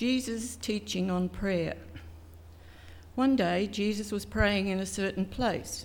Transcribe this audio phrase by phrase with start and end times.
[0.00, 1.76] Jesus' teaching on prayer.
[3.16, 5.84] One day, Jesus was praying in a certain place.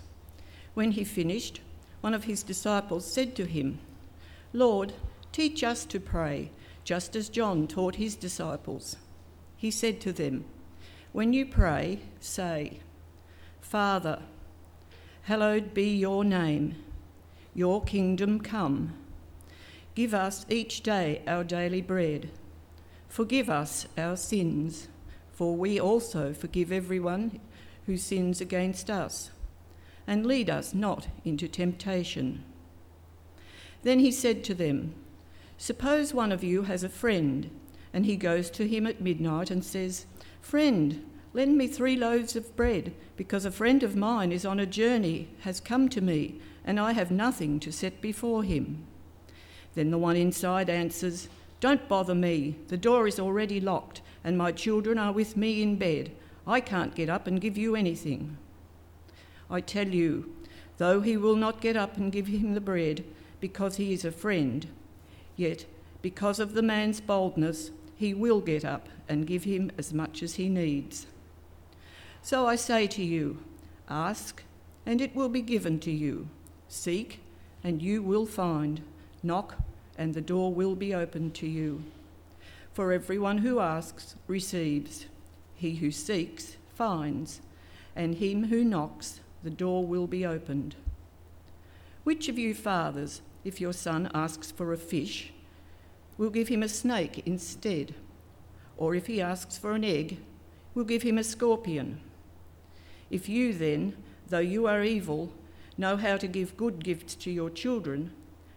[0.74, 1.60] When he finished,
[2.00, 3.80] one of his disciples said to him,
[4.54, 4.94] Lord,
[5.34, 6.50] teach us to pray,
[6.86, 8.96] just as John taught his disciples.
[9.58, 10.46] He said to them,
[11.12, 12.80] When you pray, say,
[13.60, 14.22] Father,
[15.24, 16.76] hallowed be your name,
[17.54, 18.94] your kingdom come.
[19.94, 22.30] Give us each day our daily bread.
[23.16, 24.90] Forgive us our sins,
[25.32, 27.40] for we also forgive everyone
[27.86, 29.32] who sins against us.
[30.06, 32.44] And lead us not into temptation.
[33.84, 34.96] Then he said to them,
[35.58, 37.50] Suppose one of you has a friend,
[37.94, 40.08] and he goes to him at midnight and says,
[40.42, 44.66] Friend, lend me three loaves of bread, because a friend of mine is on a
[44.66, 48.86] journey, has come to me, and I have nothing to set before him.
[49.74, 54.52] Then the one inside answers, Don't bother me, the door is already locked, and my
[54.52, 56.12] children are with me in bed.
[56.46, 58.38] I can't get up and give you anything.
[59.50, 60.34] I tell you,
[60.78, 63.04] though he will not get up and give him the bread,
[63.40, 64.68] because he is a friend,
[65.36, 65.66] yet
[66.02, 70.36] because of the man's boldness, he will get up and give him as much as
[70.36, 71.08] he needs.
[72.22, 73.40] So I say to you,
[73.90, 74.44] ask,
[74.86, 76.28] and it will be given to you.
[76.68, 77.22] Seek,
[77.64, 78.82] and you will find.
[79.24, 79.56] Knock,
[79.98, 81.84] and the door will be opened to you.
[82.74, 85.06] For everyone who asks receives,
[85.56, 87.42] he who seeks finds,
[87.96, 90.76] and him who knocks the door will be opened.
[92.04, 95.32] Which of you fathers, if your son asks for a fish,
[96.18, 97.96] will give him a snake instead?
[98.78, 100.20] Or if he asks for an egg,
[100.74, 102.02] will give him a scorpion?
[103.10, 103.96] If you then,
[104.28, 105.32] though you are evil,
[105.78, 108.12] know how to give good gifts to your children,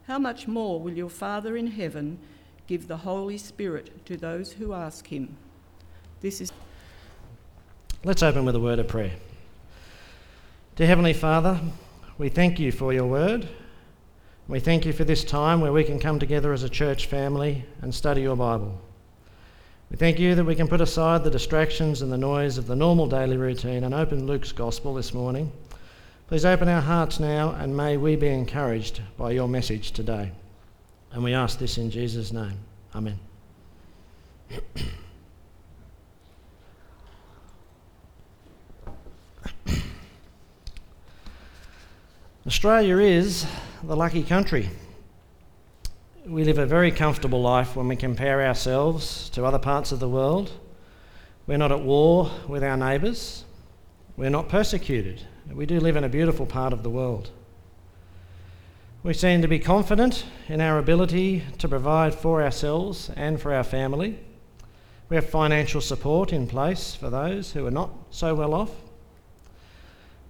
[0.08, 2.18] how much more will your Father in heaven
[2.66, 5.36] give the Holy Spirit to those who ask him?
[6.22, 6.50] This is.
[8.04, 9.12] Let's open with a word of prayer.
[10.76, 11.60] Dear Heavenly Father,
[12.16, 13.46] we thank you for your word.
[14.48, 17.66] We thank you for this time where we can come together as a church family
[17.82, 18.80] and study your Bible.
[19.90, 22.76] We thank you that we can put aside the distractions and the noise of the
[22.76, 25.52] normal daily routine and open Luke's Gospel this morning
[26.28, 30.30] Please open our hearts now and may we be encouraged by your message today.
[31.10, 32.58] And we ask this in Jesus' name.
[32.94, 33.18] Amen.
[42.46, 43.46] Australia is
[43.82, 44.68] the lucky country.
[46.26, 50.10] We live a very comfortable life when we compare ourselves to other parts of the
[50.10, 50.52] world.
[51.46, 53.46] We're not at war with our neighbours.
[54.18, 55.24] We're not persecuted
[55.54, 57.30] we do live in a beautiful part of the world.
[59.04, 63.62] We seem to be confident in our ability to provide for ourselves and for our
[63.62, 64.18] family.
[65.08, 68.72] We have financial support in place for those who are not so well off.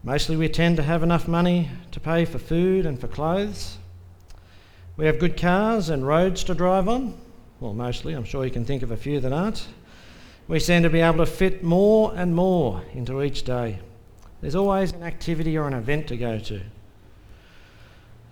[0.05, 3.78] Mostly, we tend to have enough money to pay for food and for clothes.
[4.99, 7.19] We have good cars and roads to drive on.
[7.59, 9.66] Well, mostly, I'm sure you can think of a few that aren't.
[10.49, 13.79] We seem to be able to fit more and more into each day.
[14.41, 16.63] There's always an activity or an event to go to.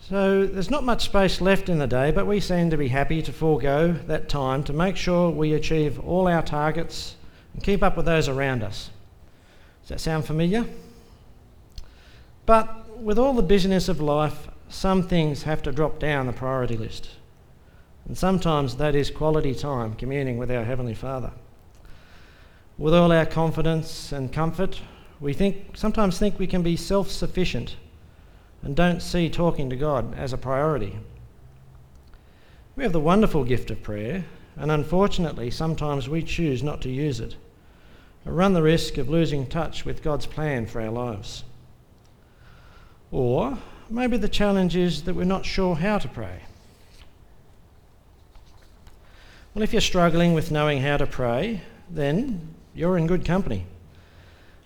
[0.01, 3.21] So there's not much space left in the day, but we seem to be happy
[3.23, 7.17] to forego that time to make sure we achieve all our targets
[7.53, 8.91] and keep up with those around us.
[9.83, 10.65] Does that sound familiar?
[12.47, 16.77] But with all the busyness of life, some things have to drop down the priority
[16.77, 17.11] list.
[18.07, 21.33] And sometimes that is quality time communing with our Heavenly Father.
[22.79, 24.81] With all our confidence and comfort,
[25.19, 27.77] we think, sometimes think we can be self sufficient
[28.63, 30.99] and don't see talking to God as a priority.
[32.75, 34.27] We have the wonderful gift of prayer,
[34.57, 37.37] and unfortunately, sometimes we choose not to use it
[38.27, 41.45] and run the risk of losing touch with God's plan for our lives.
[43.11, 43.57] Or
[43.89, 46.43] maybe the challenge is that we're not sure how to pray.
[49.55, 53.67] Well, if you're struggling with knowing how to pray, then you're in good company.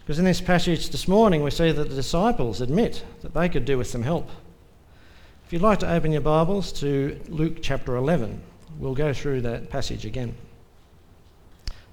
[0.00, 3.64] Because in this passage this morning, we see that the disciples admit that they could
[3.64, 4.28] do with some help.
[5.46, 8.42] If you'd like to open your Bibles to Luke chapter 11,
[8.78, 10.34] we'll go through that passage again.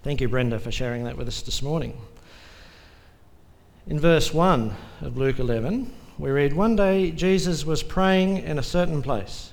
[0.03, 1.95] Thank you, Brenda, for sharing that with us this morning.
[3.85, 8.63] In verse 1 of Luke 11, we read One day Jesus was praying in a
[8.63, 9.51] certain place.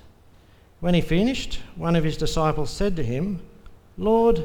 [0.80, 3.42] When he finished, one of his disciples said to him,
[3.98, 4.42] Lord,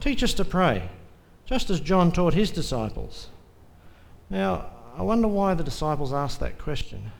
[0.00, 0.88] teach us to pray,
[1.46, 3.28] just as John taught his disciples.
[4.30, 7.10] Now, I wonder why the disciples asked that question.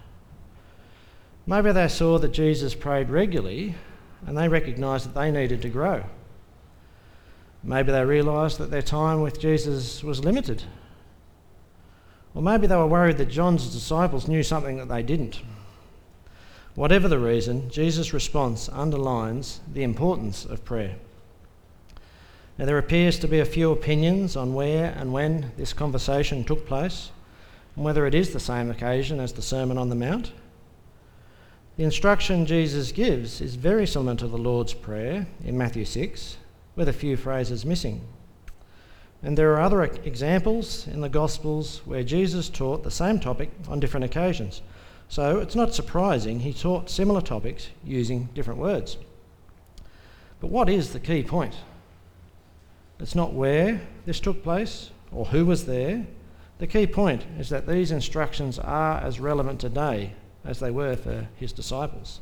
[1.47, 3.75] Maybe they saw that Jesus prayed regularly
[4.27, 6.05] and they recognised that they needed to grow.
[7.63, 10.63] Maybe they realised that their time with Jesus was limited.
[12.35, 15.41] Or maybe they were worried that John's disciples knew something that they didn't.
[16.75, 20.97] Whatever the reason, Jesus' response underlines the importance of prayer.
[22.57, 26.67] Now, there appears to be a few opinions on where and when this conversation took
[26.67, 27.11] place,
[27.75, 30.31] and whether it is the same occasion as the Sermon on the Mount.
[31.77, 36.37] The instruction Jesus gives is very similar to the Lord's Prayer in Matthew 6,
[36.77, 38.01] with a few phrases missing.
[39.21, 43.81] And there are other examples in the Gospels where Jesus taught the same topic on
[43.81, 44.63] different occasions.
[45.09, 48.97] So it's not surprising he taught similar topics using different words.
[50.41, 51.55] But what is the key point?
[53.01, 56.07] It's not where this took place or who was there.
[56.59, 60.13] The key point is that these instructions are as relevant today
[60.45, 62.21] as they were for his disciples.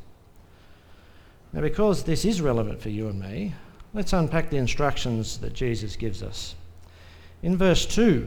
[1.53, 3.53] Now, because this is relevant for you and me,
[3.93, 6.55] let's unpack the instructions that Jesus gives us.
[7.43, 8.27] In verse 2,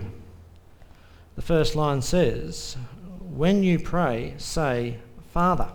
[1.36, 2.78] the first line says,
[3.20, 5.00] When you pray, say,
[5.34, 5.70] Father.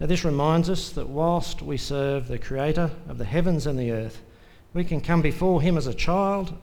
[0.00, 3.90] Now, this reminds us that whilst we serve the Creator of the heavens and the
[3.90, 4.22] earth,
[4.74, 6.56] we can come before Him as a child,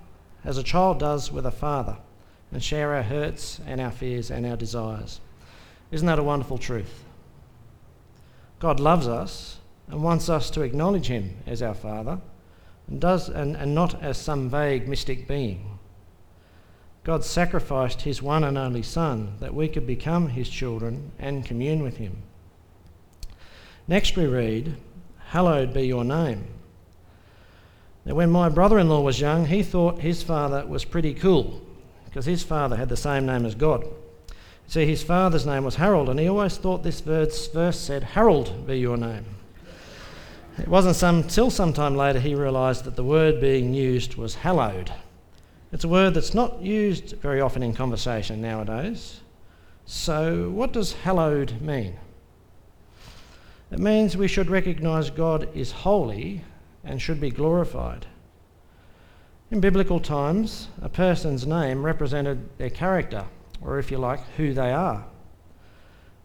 [0.43, 1.97] as a child does with a father,
[2.51, 5.19] and share our hurts and our fears and our desires.
[5.91, 7.03] Isn't that a wonderful truth?
[8.59, 12.19] God loves us and wants us to acknowledge Him as our Father
[12.87, 15.77] and, does, and, and not as some vague mystic being.
[17.03, 21.83] God sacrificed His one and only Son that we could become His children and commune
[21.83, 22.23] with Him.
[23.87, 24.77] Next, we read,
[25.27, 26.47] Hallowed be your name.
[28.05, 31.61] Now, when my brother in law was young, he thought his father was pretty cool
[32.05, 33.85] because his father had the same name as God.
[34.67, 38.65] See, his father's name was Harold, and he always thought this verse, verse said, Harold
[38.65, 39.25] be your name.
[40.57, 44.91] It wasn't until some time later he realised that the word being used was hallowed.
[45.71, 49.19] It's a word that's not used very often in conversation nowadays.
[49.85, 51.97] So, what does hallowed mean?
[53.71, 56.43] It means we should recognise God is holy
[56.85, 58.05] and should be glorified.
[59.51, 63.25] In biblical times, a person's name represented their character,
[63.61, 65.05] or if you like, who they are.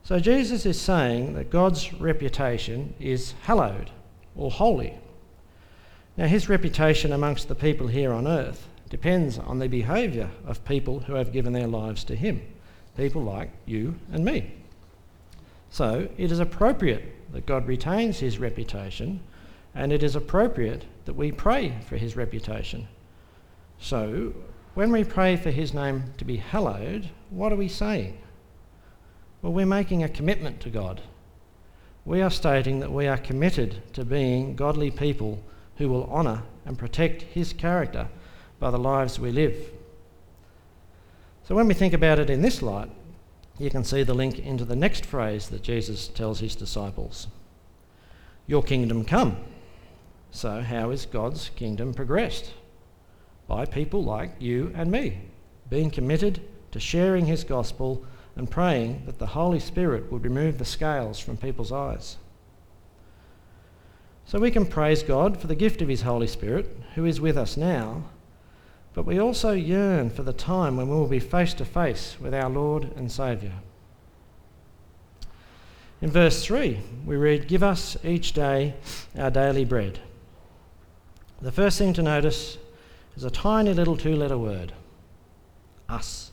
[0.02, 3.90] So Jesus is saying that God's reputation is hallowed
[4.34, 4.98] or holy.
[6.16, 11.00] Now, his reputation amongst the people here on earth depends on the behaviour of people
[11.00, 12.42] who have given their lives to him,
[12.96, 14.52] people like you and me.
[15.70, 19.20] So, it is appropriate that God retains his reputation
[19.74, 22.88] and it is appropriate that we pray for his reputation.
[23.78, 24.34] So,
[24.74, 28.18] when we pray for his name to be hallowed, what are we saying?
[29.42, 31.00] Well, we're making a commitment to God.
[32.04, 35.42] We are stating that we are committed to being godly people
[35.76, 38.08] who will honour and protect his character
[38.58, 39.56] by the lives we live.
[41.44, 42.90] So, when we think about it in this light,
[43.58, 47.26] you can see the link into the next phrase that Jesus tells his disciples
[48.46, 49.36] Your kingdom come.
[50.32, 52.52] So, how is God's kingdom progressed?
[53.48, 55.18] By people like you and me,
[55.68, 56.40] being committed
[56.70, 58.04] to sharing His gospel
[58.36, 62.16] and praying that the Holy Spirit would remove the scales from people's eyes.
[64.24, 67.36] So, we can praise God for the gift of His Holy Spirit, who is with
[67.36, 68.04] us now,
[68.94, 72.34] but we also yearn for the time when we will be face to face with
[72.34, 73.52] our Lord and Saviour.
[76.00, 78.74] In verse 3, we read, Give us each day
[79.18, 80.00] our daily bread.
[81.42, 82.58] The first thing to notice
[83.16, 84.72] is a tiny little two letter word
[85.88, 86.30] us.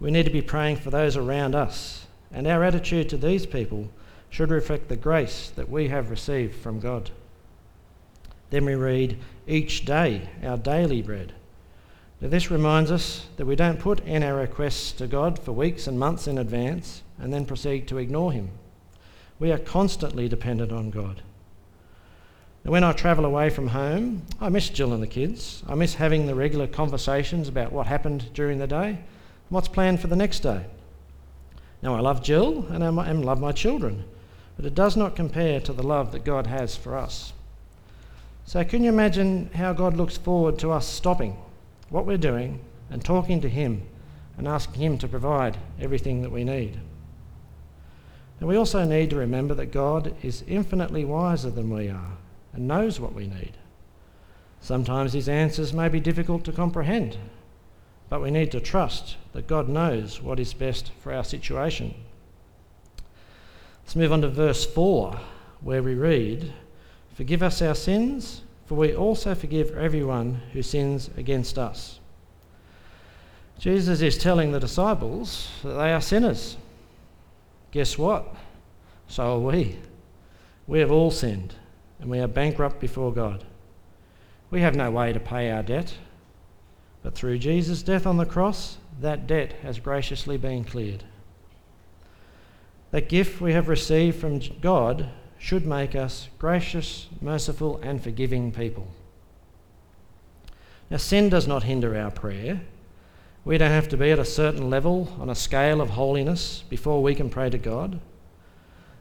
[0.00, 3.88] We need to be praying for those around us, and our attitude to these people
[4.28, 7.10] should reflect the grace that we have received from God.
[8.50, 11.32] Then we read, each day our daily bread.
[12.20, 15.86] Now, this reminds us that we don't put in our requests to God for weeks
[15.86, 18.50] and months in advance and then proceed to ignore Him.
[19.38, 21.22] We are constantly dependent on God.
[22.62, 25.62] When I travel away from home, I miss Jill and the kids.
[25.66, 28.98] I miss having the regular conversations about what happened during the day and
[29.48, 30.66] what's planned for the next day.
[31.82, 34.04] Now, I love Jill and I love my children,
[34.56, 37.32] but it does not compare to the love that God has for us.
[38.44, 41.38] So, can you imagine how God looks forward to us stopping
[41.88, 43.82] what we're doing and talking to Him
[44.36, 46.78] and asking Him to provide everything that we need?
[48.38, 52.18] And we also need to remember that God is infinitely wiser than we are
[52.52, 53.52] and knows what we need.
[54.60, 57.16] Sometimes his answers may be difficult to comprehend,
[58.08, 61.94] but we need to trust that God knows what is best for our situation.
[63.82, 65.18] Let's move on to verse 4,
[65.60, 66.52] where we read,
[67.14, 71.98] Forgive us our sins, for we also forgive everyone who sins against us.
[73.58, 76.56] Jesus is telling the disciples that they are sinners.
[77.72, 78.34] Guess what?
[79.08, 79.76] So are we.
[80.66, 81.54] We have all sinned
[82.00, 83.44] and we are bankrupt before God.
[84.50, 85.94] We have no way to pay our debt,
[87.02, 91.04] but through Jesus' death on the cross, that debt has graciously been cleared.
[92.90, 98.88] That gift we have received from God should make us gracious, merciful, and forgiving people.
[100.90, 102.60] Now, sin does not hinder our prayer.
[103.44, 107.02] We don't have to be at a certain level on a scale of holiness before
[107.02, 108.00] we can pray to God.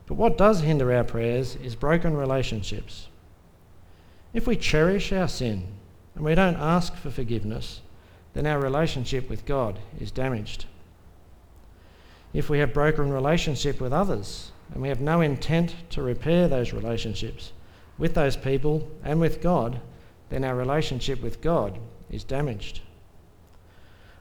[0.10, 3.10] But what does hinder our prayers is broken relationships.
[4.34, 5.68] If we cherish our sin
[6.16, 7.82] and we don't ask for forgiveness,
[8.34, 10.66] then our relationship with God is damaged.
[12.34, 16.74] If we have broken relationship with others and we have no intent to repair those
[16.74, 17.52] relationships
[18.00, 19.80] with those people and with God,
[20.30, 21.78] then our relationship with God
[22.10, 22.82] is damaged.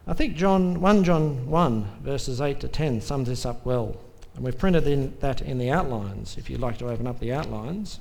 [0.06, 3.96] I think John 1 John 1 verses 8 to 10 sums this up well.
[4.38, 7.32] And we've printed in that in the outlines if you'd like to open up the
[7.32, 7.98] outlines.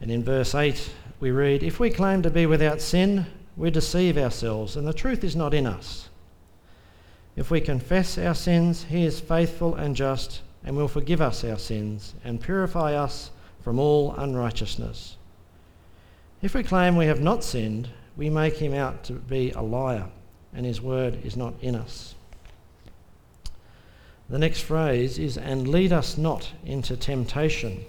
[0.00, 0.90] And in verse 8
[1.20, 3.26] we read, If we claim to be without sin,
[3.56, 6.08] we deceive ourselves, and the truth is not in us.
[7.36, 11.58] If we confess our sins, he is faithful and just and will forgive us our
[11.58, 13.30] sins and purify us
[13.62, 15.16] from all unrighteousness.
[16.42, 20.08] If we claim we have not sinned, we make him out to be a liar,
[20.54, 22.14] and his word is not in us.
[24.28, 27.84] The next phrase is, and lead us not into temptation.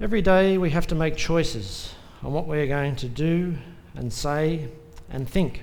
[0.00, 3.56] Every day we have to make choices on what we are going to do
[3.94, 4.68] and say
[5.10, 5.62] and think.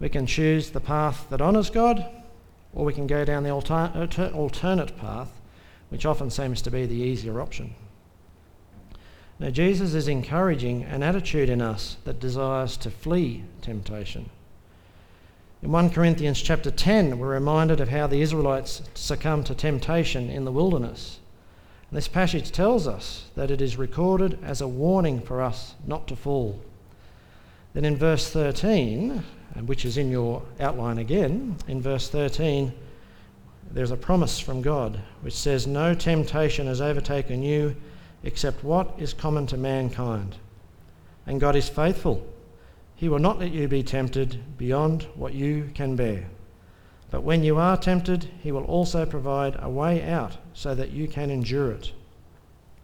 [0.00, 2.04] We can choose the path that honours God,
[2.72, 5.30] or we can go down the alter- alternate path,
[5.90, 7.74] which often seems to be the easier option.
[9.40, 14.28] Now, Jesus is encouraging an attitude in us that desires to flee temptation.
[15.62, 20.44] In 1 Corinthians chapter 10, we're reminded of how the Israelites succumbed to temptation in
[20.44, 21.20] the wilderness.
[21.88, 26.06] And this passage tells us that it is recorded as a warning for us not
[26.08, 26.60] to fall.
[27.72, 29.24] Then in verse 13,
[29.64, 32.74] which is in your outline again, in verse 13,
[33.70, 37.74] there's a promise from God which says, No temptation has overtaken you
[38.22, 40.36] except what is common to mankind.
[41.26, 42.26] And God is faithful.
[42.96, 46.26] He will not let you be tempted beyond what you can bear.
[47.10, 51.08] But when you are tempted, He will also provide a way out so that you
[51.08, 51.92] can endure it.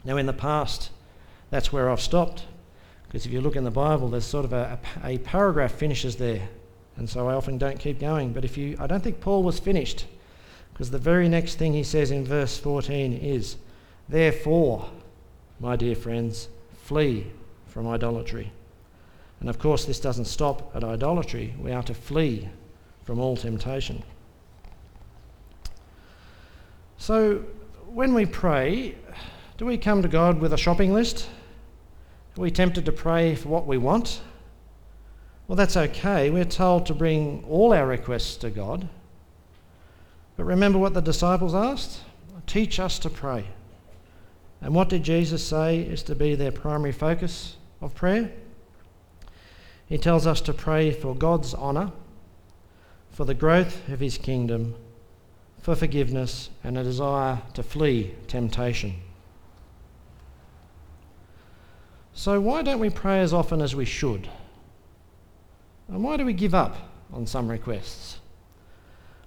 [0.05, 0.90] Now, in the past,
[1.50, 2.45] that's where I've stopped.
[3.07, 6.49] Because if you look in the Bible, there's sort of a, a, paragraph finishes there.
[6.97, 8.33] And so I often don't keep going.
[8.33, 10.07] But if you, I don't think Paul was finished.
[10.73, 13.57] Because the very next thing he says in verse 14 is,
[14.09, 14.90] Therefore,
[15.60, 17.26] my dear friends, flee
[17.66, 18.52] from idolatry.
[19.40, 21.54] And of course, this doesn't stop at idolatry.
[21.58, 22.48] We are to flee
[23.04, 24.02] from all temptation.
[26.98, 27.44] So,
[27.86, 28.96] when we pray,
[29.58, 31.28] do we come to God with a shopping list?
[32.36, 34.20] Are we tempted to pray for what we want?
[35.48, 36.30] Well, that's okay.
[36.30, 38.88] We're told to bring all our requests to God.
[40.36, 42.00] But remember what the disciples asked?
[42.46, 43.46] Teach us to pray.
[44.60, 48.32] And what did Jesus say is to be their primary focus of prayer?
[49.86, 51.92] He tells us to pray for God's honour,
[53.10, 54.75] for the growth of his kingdom,
[55.60, 58.94] for forgiveness, and a desire to flee temptation.
[62.12, 64.28] So, why don't we pray as often as we should?
[65.88, 66.76] And why do we give up
[67.12, 68.18] on some requests?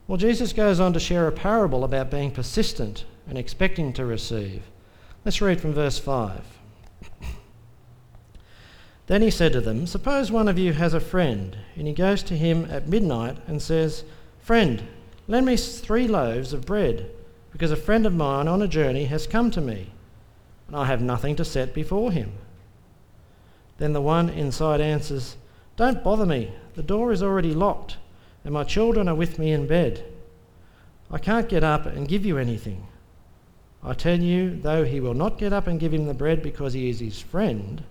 [0.07, 4.63] Well, Jesus goes on to share a parable about being persistent and expecting to receive.
[5.25, 6.41] Let's read from verse 5.
[9.09, 12.21] Then he said to them, Suppose one of you has a friend, and he goes
[12.23, 14.03] to him at midnight and says,
[14.39, 14.83] Friend,
[15.27, 17.09] lend me three loaves of bread,
[17.51, 19.89] because a friend of mine on a journey has come to me,
[20.67, 22.33] and I have nothing to set before him.
[23.79, 25.37] Then the one inside answers,
[25.75, 27.97] Don't bother me, the door is already locked,
[28.45, 30.05] and my children are with me in bed.
[31.09, 32.85] I can't get up and give you anything.
[33.83, 36.73] I tell you, though he will not get up and give him the bread because
[36.73, 37.83] he is his friend,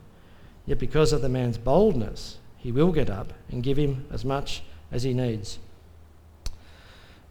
[0.66, 4.62] yet because of the man's boldness, he will get up and give him as much
[4.92, 5.58] as he needs.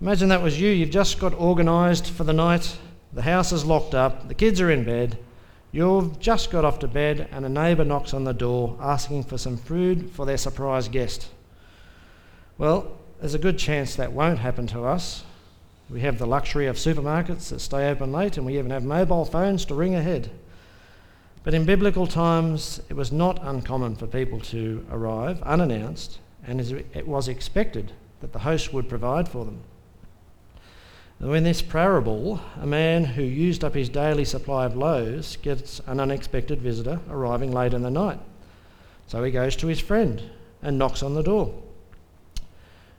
[0.01, 0.69] Imagine that was you.
[0.69, 2.77] You've just got organised for the night,
[3.13, 5.17] the house is locked up, the kids are in bed,
[5.71, 9.37] you've just got off to bed, and a neighbour knocks on the door asking for
[9.37, 11.29] some food for their surprise guest.
[12.57, 15.23] Well, there's a good chance that won't happen to us
[15.89, 19.23] We have the luxury of supermarkets that stay open late, and we even have mobile
[19.23, 20.29] phones to ring ahead.
[21.43, 27.07] But in biblical times, it was not uncommon for people to arrive unannounced, and it
[27.07, 29.61] was expected that the host would provide for them.
[31.21, 35.79] Now, in this parable, a man who used up his daily supply of loaves gets
[35.87, 38.19] an unexpected visitor arriving late in the night.
[39.07, 40.21] So he goes to his friend
[40.61, 41.53] and knocks on the door.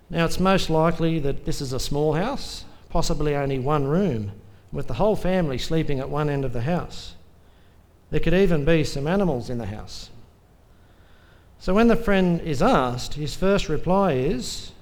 [0.08, 4.32] Now, it's most likely that this is a small house, possibly only one room,
[4.72, 7.14] with the whole family sleeping at one end of the house.
[8.10, 10.10] There could even be some animals in the house.
[11.58, 14.72] So when the friend is asked, his first reply is,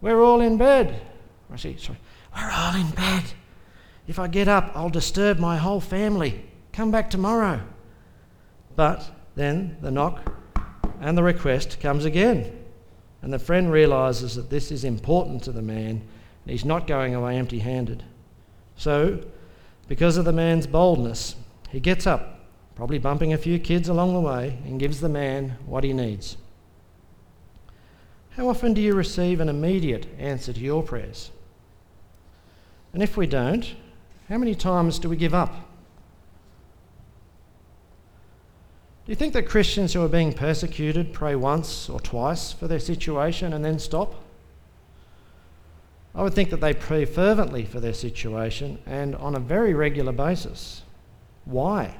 [0.00, 1.00] We're all in bed.
[1.52, 1.98] I see, sorry,
[2.36, 3.24] we're all in bed.
[4.06, 6.44] If I get up, I'll disturb my whole family.
[6.72, 7.60] Come back tomorrow.
[8.74, 10.20] But then the knock
[11.00, 12.58] and the request comes again.
[13.22, 16.02] And the friend realizes that this is important to the man.
[16.46, 18.02] He's not going away empty handed.
[18.76, 19.20] So,
[19.88, 21.36] because of the man's boldness,
[21.70, 22.40] he gets up,
[22.74, 26.36] probably bumping a few kids along the way, and gives the man what he needs.
[28.30, 31.30] How often do you receive an immediate answer to your prayers?
[32.92, 33.74] And if we don't,
[34.28, 35.52] how many times do we give up?
[39.04, 42.78] Do you think that Christians who are being persecuted pray once or twice for their
[42.78, 44.14] situation and then stop?
[46.14, 50.12] I would think that they pray fervently for their situation and on a very regular
[50.12, 50.82] basis.
[51.44, 51.94] Why?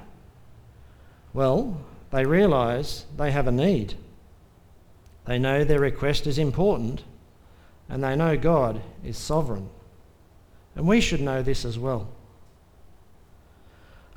[1.32, 3.94] Well, they realise they have a need.
[5.24, 7.04] They know their request is important
[7.88, 9.68] and they know God is sovereign.
[10.76, 12.08] And we should know this as well.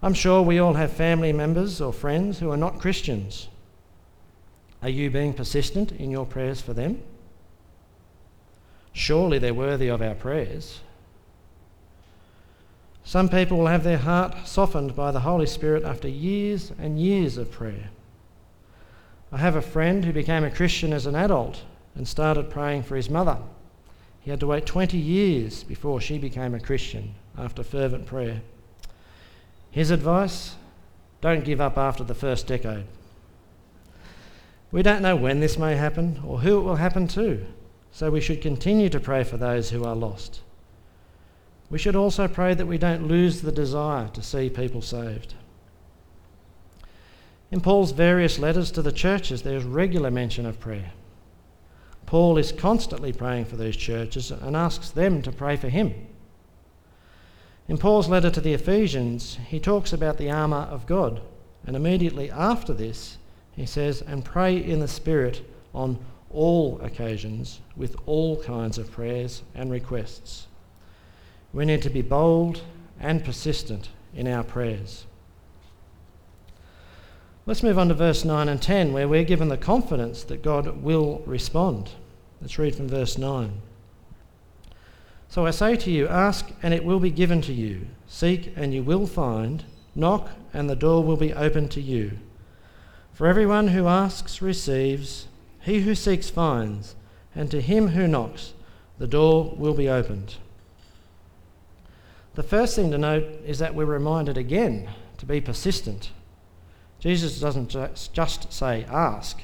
[0.01, 3.47] I'm sure we all have family members or friends who are not Christians.
[4.81, 7.01] Are you being persistent in your prayers for them?
[8.95, 10.79] Surely they're worthy of our prayers.
[13.03, 17.37] Some people will have their heart softened by the Holy Spirit after years and years
[17.37, 17.89] of prayer.
[19.33, 22.95] I have a friend who became a Christian as an adult and started praying for
[22.95, 23.38] his mother.
[24.21, 28.43] He had to wait 20 years before she became a Christian after fervent prayer.
[29.71, 30.55] His advice
[31.19, 32.86] don't give up after the first decade.
[34.71, 37.45] We don't know when this may happen or who it will happen to,
[37.95, 40.41] so we should continue to pray for those who are lost.
[41.69, 45.34] We should also pray that we don't lose the desire to see people saved.
[47.51, 50.91] In Paul's various letters to the churches, there's regular mention of prayer.
[52.05, 55.93] Paul is constantly praying for these churches and asks them to pray for him.
[57.69, 61.21] In Paul's letter to the Ephesians, he talks about the armour of God,
[61.65, 63.19] and immediately after this,
[63.55, 65.97] he says, And pray in the Spirit on
[66.36, 70.48] all occasions with all kinds of prayers and requests.
[71.54, 72.62] We need to be bold
[73.00, 75.06] and persistent in our prayers.
[77.45, 80.82] Let's move on to verse 9 and 10, where we're given the confidence that God
[80.82, 81.91] will respond.
[82.41, 83.62] Let's read from verse 9.
[85.30, 88.74] So I say to you, ask and it will be given to you, seek and
[88.74, 92.19] you will find, knock and the door will be opened to you.
[93.13, 95.28] For everyone who asks receives,
[95.65, 96.95] he who seeks finds,
[97.34, 98.54] and to him who knocks,
[98.99, 100.36] the door will be opened.
[102.36, 106.12] The first thing to note is that we're reminded again to be persistent.
[106.99, 107.75] Jesus doesn't
[108.13, 109.41] just say ask,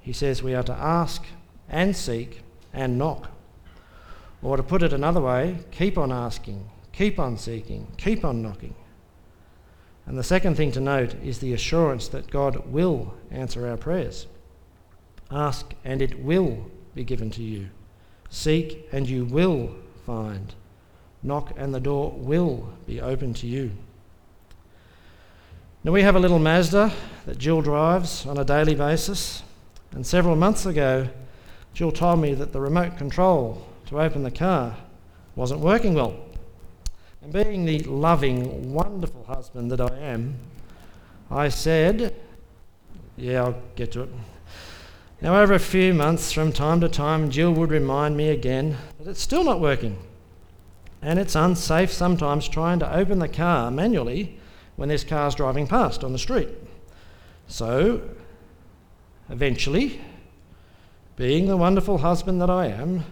[0.00, 1.24] he says we are to ask
[1.68, 2.40] and seek
[2.72, 3.30] and knock.
[4.42, 8.74] Or to put it another way, keep on asking, keep on seeking, keep on knocking.
[10.06, 14.26] And the second thing to note is the assurance that God will answer our prayers.
[15.30, 17.68] Ask and it will be given to you.
[18.30, 20.54] Seek and you will find.
[21.22, 23.72] Knock and the door will be open to you.
[25.82, 26.92] Now, we have a little Mazda
[27.26, 29.44] that Jill drives on a daily basis,
[29.92, 31.08] and several months ago,
[31.74, 34.76] Jill told me that the remote control to open the car
[35.36, 36.16] wasn't working well.
[37.22, 40.34] And being the loving, wonderful husband that I am,
[41.30, 42.14] I said,
[43.16, 44.10] Yeah, I'll get to it.
[45.22, 49.08] Now, over a few months, from time to time, Jill would remind me again that
[49.08, 49.98] it's still not working.
[51.00, 54.38] And it's unsafe sometimes trying to open the car manually
[54.76, 56.48] when there's cars driving past on the street.
[57.48, 58.02] So,
[59.30, 60.02] eventually,
[61.16, 63.04] being the wonderful husband that I am,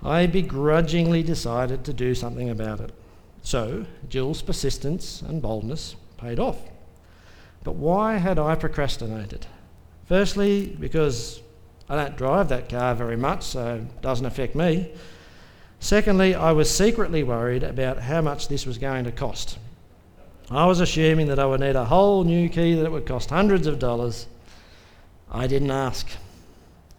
[0.00, 2.92] I begrudgingly decided to do something about it.
[3.42, 6.58] So, Jill's persistence and boldness paid off.
[7.64, 9.46] But why had I procrastinated?
[10.12, 11.40] Firstly, because
[11.88, 14.92] I don't drive that car very much, so it doesn't affect me.
[15.80, 19.56] Secondly, I was secretly worried about how much this was going to cost.
[20.50, 23.66] I was assuming that I would need a whole new key that would cost hundreds
[23.66, 24.26] of dollars.
[25.30, 26.06] I didn't ask.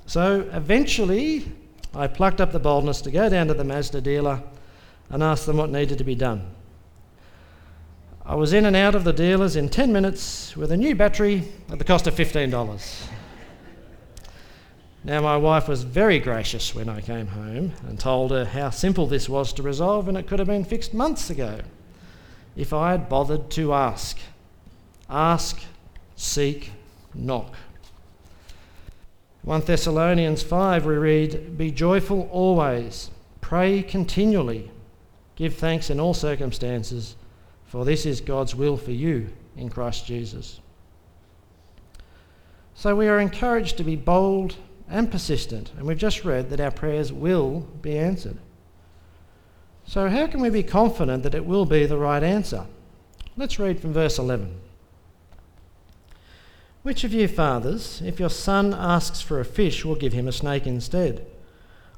[0.08, 1.52] So eventually,
[1.93, 4.41] I plucked up the boldness to go down to the Mazda dealer
[5.12, 6.47] and ask them what needed to be done.
[8.25, 11.43] I was in and out of the dealers in 10 minutes with a new battery
[11.69, 13.07] at the cost of $15.
[15.03, 19.07] now, my wife was very gracious when I came home and told her how simple
[19.07, 21.59] this was to resolve and it could have been fixed months ago
[22.55, 24.17] if I had bothered to ask.
[25.09, 25.62] Ask,
[26.15, 26.71] seek,
[27.13, 27.53] knock.
[29.41, 34.71] 1 Thessalonians 5, we read, Be joyful always, pray continually,
[35.36, 37.17] give thanks in all circumstances,
[37.73, 40.59] for this is God's will for you in Christ Jesus.
[42.75, 44.57] So we are encouraged to be bold
[44.88, 48.38] and persistent, and we've just read that our prayers will be answered.
[49.88, 52.67] So, how can we be confident that it will be the right answer?
[53.38, 54.55] Let's read from verse 11.
[56.83, 60.31] Which of you fathers, if your son asks for a fish, will give him a
[60.31, 61.25] snake instead?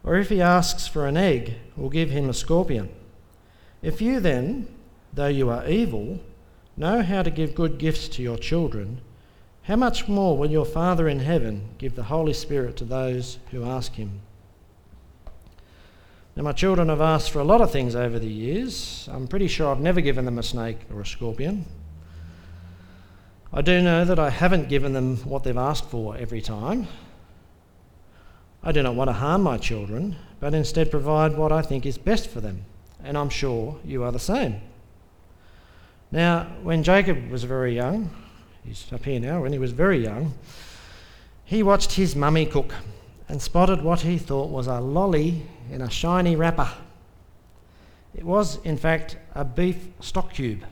[0.05, 2.87] Or if he asks for an egg, will give him a scorpion?
[3.81, 4.69] If you then,
[5.15, 6.19] though you are evil,
[6.77, 9.01] know how to give good gifts to your children,
[9.63, 13.63] how much more will your Father in heaven give the Holy Spirit to those who
[13.63, 14.21] ask him?
[16.35, 19.07] Now, my children have asked for a lot of things over the years.
[19.11, 21.65] I'm pretty sure I've never given them a snake or a scorpion.
[23.53, 26.87] I do know that I haven't given them what they've asked for every time.
[28.61, 31.97] I do not want to harm my children, but instead provide what I think is
[31.97, 32.65] best for them,
[33.01, 34.59] and I'm sure you are the same.
[36.15, 38.09] Now, when Jacob was very young,
[38.63, 40.33] he's up here now, when he was very young,
[41.43, 42.73] he watched his mummy cook
[43.27, 46.71] and spotted what he thought was a lolly in a shiny wrapper.
[48.15, 50.63] It was, in fact, a beef stock cube.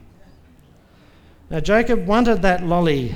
[1.50, 3.14] Now, Jacob wanted that lolly,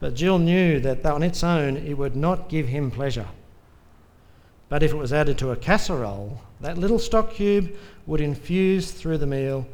[0.00, 3.28] but Jill knew that on its own it would not give him pleasure.
[4.68, 7.74] But if it was added to a casserole, that little stock cube
[8.04, 9.66] would infuse through the meal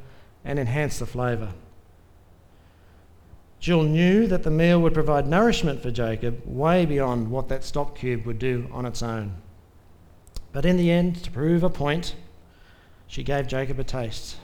[0.45, 1.53] and enhance the flavour.
[3.61, 7.97] Jill knew that the meal would provide nourishment for Jacob way beyond what that stock
[7.97, 9.37] cube would do on its own.
[10.53, 12.17] But in the end, to prove a point,
[13.07, 14.37] she gave Jacob a taste.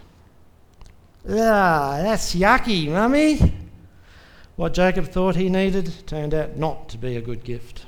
[1.28, 3.52] Ah, that's yucky, mummy.
[4.56, 7.86] What Jacob thought he needed turned out not to be a good gift.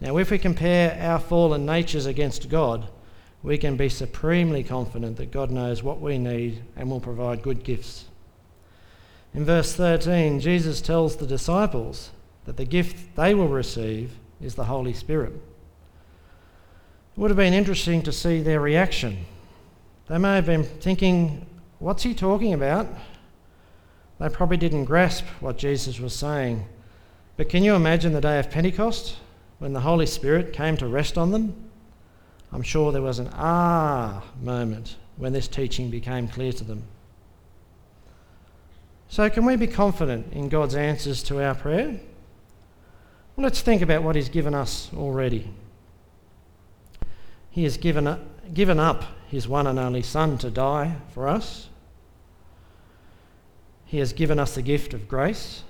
[0.00, 2.88] Now, if we compare our fallen natures against God,
[3.44, 7.62] we can be supremely confident that God knows what we need and will provide good
[7.62, 8.06] gifts.
[9.34, 12.10] In verse 13, Jesus tells the disciples
[12.46, 15.34] that the gift they will receive is the Holy Spirit.
[15.34, 19.26] It would have been interesting to see their reaction.
[20.08, 21.46] They may have been thinking,
[21.80, 22.86] What's he talking about?
[24.18, 26.64] They probably didn't grasp what Jesus was saying.
[27.36, 29.18] But can you imagine the day of Pentecost
[29.58, 31.54] when the Holy Spirit came to rest on them?
[32.54, 36.84] I'm sure there was an ah moment when this teaching became clear to them.
[39.08, 42.00] So, can we be confident in God's answers to our prayer?
[43.34, 45.50] Well, let's think about what He's given us already.
[47.50, 48.18] He has given,
[48.52, 51.68] given up his one and only Son to die for us.
[53.84, 55.64] He has given us the gift of grace.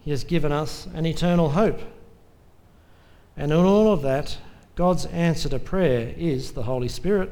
[0.00, 1.80] He has given us an eternal hope.
[3.36, 4.36] And in all of that,
[4.80, 7.30] God's answer to prayer is the Holy Spirit,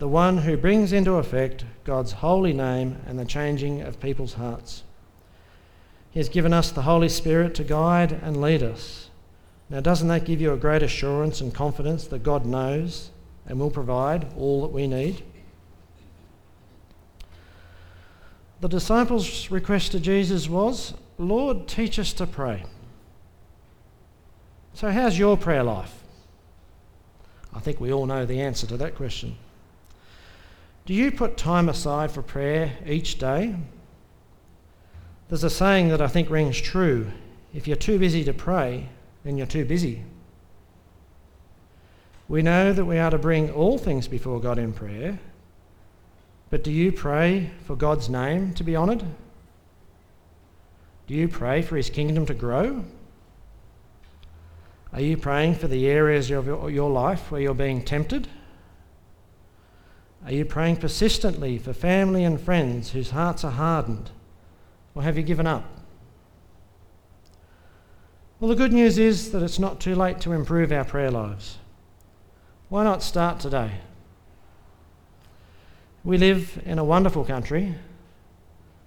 [0.00, 4.82] the one who brings into effect God's holy name and the changing of people's hearts.
[6.10, 9.10] He has given us the Holy Spirit to guide and lead us
[9.70, 13.10] now, doesn't that give you a great assurance and confidence that God knows
[13.46, 15.22] and will provide all that we need?
[18.60, 22.64] The disciples' request to Jesus was, Lord, teach us to pray.
[24.74, 26.01] So, how's your prayer life?
[27.54, 29.36] I think we all know the answer to that question.
[30.86, 33.54] Do you put time aside for prayer each day?
[35.28, 37.10] There's a saying that I think rings true
[37.54, 38.88] if you're too busy to pray,
[39.24, 40.02] then you're too busy.
[42.28, 45.18] We know that we are to bring all things before God in prayer,
[46.48, 49.04] but do you pray for God's name to be honoured?
[51.06, 52.84] Do you pray for His kingdom to grow?
[54.92, 58.28] Are you praying for the areas of your life where you're being tempted?
[60.24, 64.10] Are you praying persistently for family and friends whose hearts are hardened?
[64.94, 65.64] Or have you given up?
[68.38, 71.58] Well, the good news is that it's not too late to improve our prayer lives.
[72.68, 73.72] Why not start today?
[76.04, 77.76] We live in a wonderful country,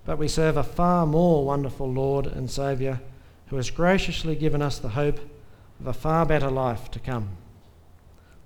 [0.05, 2.99] but we serve a far more wonderful Lord and Saviour
[3.47, 5.19] who has graciously given us the hope
[5.79, 7.29] of a far better life to come.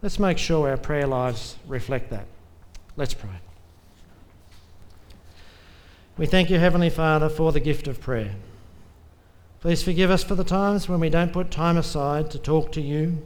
[0.02, 2.26] Let's make sure our prayer lives reflect that.
[2.96, 3.40] Let's pray.
[6.18, 8.36] We thank you, Heavenly Father, for the gift of prayer.
[9.62, 12.82] Please forgive us for the times when we don't put time aside to talk to
[12.82, 13.22] you.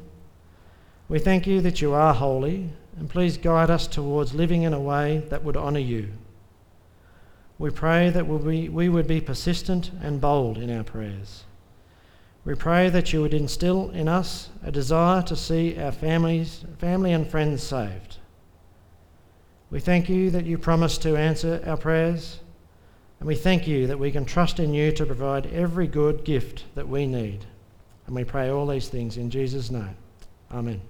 [1.10, 4.80] We thank you that you are holy, and please guide us towards living in a
[4.80, 6.10] way that would honour you.
[7.60, 11.44] We pray that we, would be persistent and bold in our prayers.
[12.46, 17.14] We pray that you would instill in us a desire to see our families, family
[17.14, 18.18] and friends saved.
[19.72, 22.40] We thank you that you promise to answer our prayers,
[23.20, 26.66] and we thank you that we can trust in you to provide every good gift
[26.76, 27.46] that we need.
[28.06, 29.96] And we pray all these things in Jesus' name.
[30.52, 30.82] Amen.